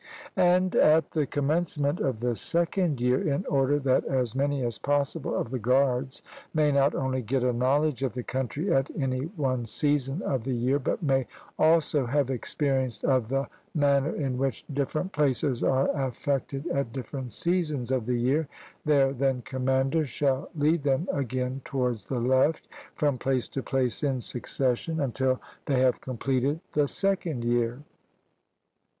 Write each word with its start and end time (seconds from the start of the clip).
And 0.35 0.75
at 0.75 1.11
the 1.11 1.27
commencement 1.27 1.99
of 1.99 2.21
the 2.21 2.35
second 2.35 2.99
year, 2.99 3.21
in 3.21 3.45
order 3.45 3.77
that 3.81 4.03
as 4.05 4.33
many 4.33 4.63
as 4.65 4.79
possible 4.79 5.35
of 5.35 5.51
the 5.51 5.59
guards 5.59 6.23
may 6.55 6.71
not 6.71 6.95
only 6.95 7.21
get 7.21 7.43
a 7.43 7.53
knowledge 7.53 8.01
of 8.01 8.13
the 8.15 8.23
country 8.23 8.73
at 8.73 8.89
any 8.97 9.25
one 9.37 9.67
season 9.67 10.23
of 10.23 10.43
the 10.43 10.55
year, 10.55 10.79
but 10.79 11.03
may 11.03 11.27
also 11.59 12.07
have 12.07 12.31
experience 12.31 13.03
of 13.03 13.27
the 13.27 13.47
manner 13.75 14.09
in 14.15 14.39
which 14.39 14.65
different 14.73 15.11
places 15.11 15.61
are 15.63 15.89
affected 15.91 16.65
at 16.69 16.91
different 16.91 17.31
seasons 17.31 17.91
of 17.91 18.07
the 18.07 18.17
year, 18.17 18.47
their 18.83 19.13
then 19.13 19.43
commanders 19.43 20.09
shall 20.09 20.49
lead 20.55 20.81
them 20.81 21.07
again 21.13 21.61
towards 21.63 22.07
the 22.07 22.19
left, 22.19 22.67
from 22.95 23.19
place 23.19 23.47
to 23.49 23.61
place 23.61 24.01
in 24.01 24.19
succession, 24.19 24.99
until 24.99 25.39
they 25.67 25.79
have 25.79 26.01
completed 26.01 26.59
the 26.71 26.87
second 26.87 27.43
year. 27.43 27.83